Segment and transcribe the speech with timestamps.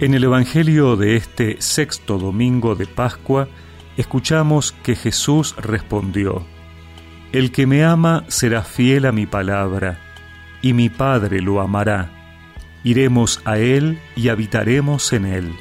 [0.00, 3.48] En el Evangelio de este sexto domingo de Pascua,
[3.98, 6.46] escuchamos que Jesús respondió,
[7.32, 9.98] El que me ama será fiel a mi palabra,
[10.62, 12.08] y mi Padre lo amará.
[12.82, 15.52] Iremos a Él y habitaremos en Él.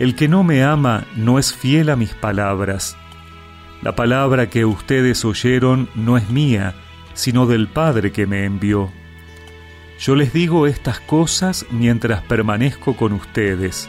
[0.00, 2.96] El que no me ama no es fiel a mis palabras.
[3.82, 6.74] La palabra que ustedes oyeron no es mía,
[7.14, 8.90] sino del Padre que me envió.
[9.98, 13.88] Yo les digo estas cosas mientras permanezco con ustedes,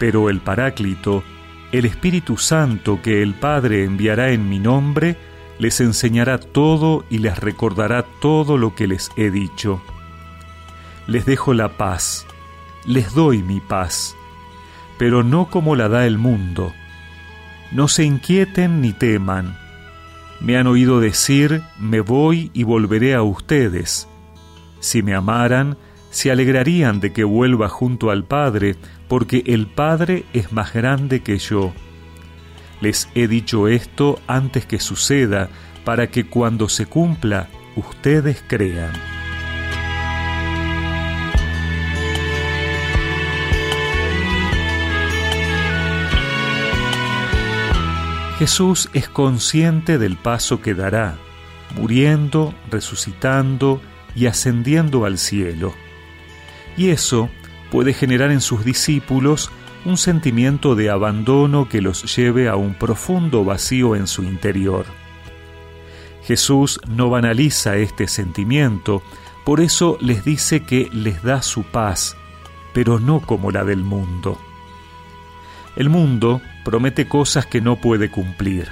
[0.00, 1.22] pero el Paráclito,
[1.70, 5.16] el Espíritu Santo que el Padre enviará en mi nombre,
[5.60, 9.80] les enseñará todo y les recordará todo lo que les he dicho.
[11.06, 12.26] Les dejo la paz,
[12.84, 14.16] les doy mi paz,
[14.98, 16.72] pero no como la da el mundo.
[17.70, 19.56] No se inquieten ni teman.
[20.40, 24.08] Me han oído decir, me voy y volveré a ustedes
[24.82, 25.78] si me amaran,
[26.10, 28.74] se alegrarían de que vuelva junto al Padre,
[29.08, 31.72] porque el Padre es más grande que yo.
[32.80, 35.48] Les he dicho esto antes que suceda,
[35.84, 38.92] para que cuando se cumpla, ustedes crean.
[48.40, 51.14] Jesús es consciente del paso que dará,
[51.76, 53.80] muriendo, resucitando,
[54.14, 55.74] y ascendiendo al cielo.
[56.76, 57.28] Y eso
[57.70, 59.50] puede generar en sus discípulos
[59.84, 64.86] un sentimiento de abandono que los lleve a un profundo vacío en su interior.
[66.24, 69.02] Jesús no banaliza este sentimiento,
[69.44, 72.16] por eso les dice que les da su paz,
[72.72, 74.38] pero no como la del mundo.
[75.74, 78.68] El mundo promete cosas que no puede cumplir.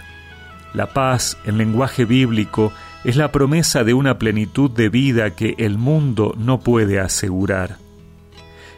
[0.75, 2.73] La paz, en lenguaje bíblico,
[3.05, 7.79] es la promesa de una plenitud de vida que el mundo no puede asegurar.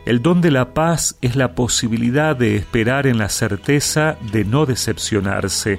[0.04, 4.66] El don de la paz es la posibilidad de esperar en la certeza de no
[4.66, 5.78] decepcionarse.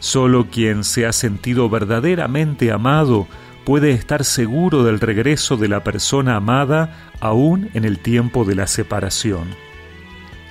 [0.00, 3.26] Solo quien se ha sentido verdaderamente amado
[3.64, 8.66] puede estar seguro del regreso de la persona amada aún en el tiempo de la
[8.66, 9.48] separación.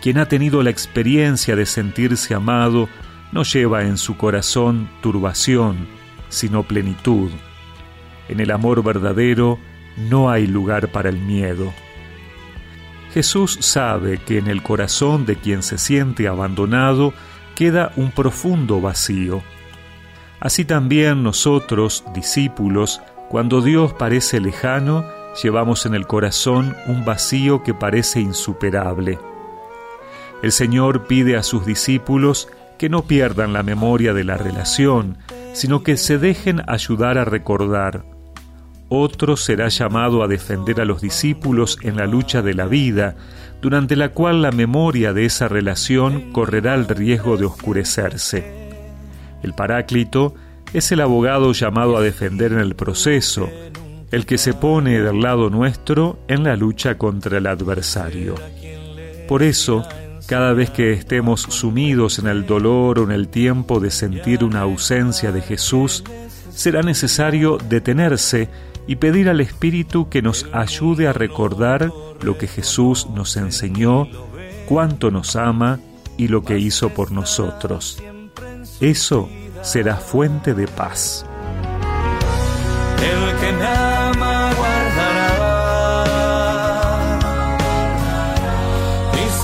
[0.01, 2.89] Quien ha tenido la experiencia de sentirse amado
[3.31, 5.87] no lleva en su corazón turbación,
[6.29, 7.31] sino plenitud.
[8.27, 9.59] En el amor verdadero
[9.97, 11.73] no hay lugar para el miedo.
[13.13, 17.13] Jesús sabe que en el corazón de quien se siente abandonado
[17.55, 19.41] queda un profundo vacío.
[20.39, 25.05] Así también nosotros, discípulos, cuando Dios parece lejano,
[25.41, 29.17] llevamos en el corazón un vacío que parece insuperable.
[30.43, 35.17] El Señor pide a sus discípulos que no pierdan la memoria de la relación,
[35.55, 38.03] sino que se dejen ayudar a recordar.
[38.89, 43.15] Otro será llamado a defender a los discípulos en la lucha de la vida,
[43.61, 48.69] durante la cual la memoria de esa relación correrá el riesgo de oscurecerse.
[49.41, 50.35] El Paráclito
[50.73, 53.49] es el abogado llamado a defender en el proceso,
[54.11, 58.35] el que se pone del lado nuestro en la lucha contra el adversario.
[59.27, 59.87] Por eso,
[60.27, 64.61] cada vez que estemos sumidos en el dolor o en el tiempo de sentir una
[64.61, 66.03] ausencia de Jesús,
[66.49, 68.49] será necesario detenerse
[68.87, 71.91] y pedir al Espíritu que nos ayude a recordar
[72.21, 74.07] lo que Jesús nos enseñó,
[74.67, 75.79] cuánto nos ama
[76.17, 78.01] y lo que hizo por nosotros.
[78.79, 79.29] Eso
[79.61, 81.25] será fuente de paz.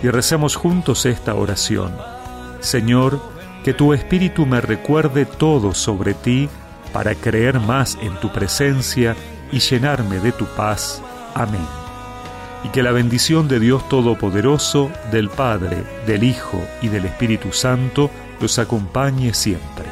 [0.02, 1.92] y recemos juntos esta oración.
[2.60, 3.20] Señor,
[3.64, 6.48] que tu Espíritu me recuerde todo sobre ti
[6.92, 9.14] para creer más en tu presencia
[9.52, 11.02] y llenarme de tu paz.
[11.34, 11.66] Amén.
[12.64, 18.10] Y que la bendición de Dios Todopoderoso, del Padre, del Hijo y del Espíritu Santo
[18.40, 19.89] los acompañe siempre.